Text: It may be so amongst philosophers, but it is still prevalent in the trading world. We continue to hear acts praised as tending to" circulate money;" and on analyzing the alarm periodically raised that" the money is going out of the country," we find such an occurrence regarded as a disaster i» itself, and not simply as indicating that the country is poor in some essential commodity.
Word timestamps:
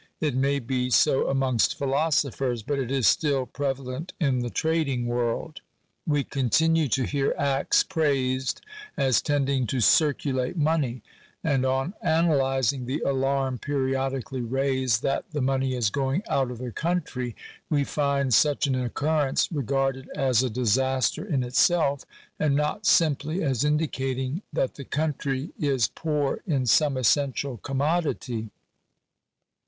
It 0.19 0.33
may 0.35 0.57
be 0.57 0.89
so 0.89 1.27
amongst 1.27 1.77
philosophers, 1.77 2.63
but 2.63 2.79
it 2.79 2.89
is 2.89 3.05
still 3.05 3.45
prevalent 3.45 4.13
in 4.19 4.39
the 4.39 4.49
trading 4.49 5.05
world. 5.05 5.61
We 6.07 6.23
continue 6.23 6.87
to 6.87 7.03
hear 7.03 7.35
acts 7.37 7.83
praised 7.83 8.61
as 8.97 9.21
tending 9.21 9.67
to" 9.67 9.79
circulate 9.79 10.57
money;" 10.57 11.03
and 11.43 11.67
on 11.67 11.93
analyzing 12.01 12.87
the 12.87 13.01
alarm 13.01 13.59
periodically 13.59 14.41
raised 14.41 15.03
that" 15.03 15.25
the 15.33 15.39
money 15.39 15.75
is 15.75 15.91
going 15.91 16.23
out 16.27 16.49
of 16.49 16.57
the 16.57 16.71
country," 16.71 17.35
we 17.69 17.83
find 17.83 18.33
such 18.33 18.65
an 18.65 18.73
occurrence 18.73 19.51
regarded 19.51 20.09
as 20.15 20.41
a 20.41 20.49
disaster 20.49 21.29
i» 21.31 21.35
itself, 21.45 22.05
and 22.39 22.55
not 22.55 22.87
simply 22.87 23.43
as 23.43 23.63
indicating 23.63 24.41
that 24.51 24.73
the 24.73 24.83
country 24.83 25.51
is 25.59 25.89
poor 25.89 26.41
in 26.47 26.65
some 26.65 26.97
essential 26.97 27.57
commodity. 27.57 28.49